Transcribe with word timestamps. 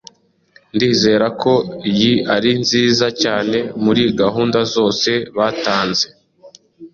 Ndizera 0.75 1.27
ko 1.41 1.53
iyi 1.91 2.13
ari 2.35 2.51
nziza 2.61 3.07
cyane 3.21 3.57
muri 3.83 4.03
gahunda 4.21 4.59
zose 4.73 5.11
batanze. 5.37 6.05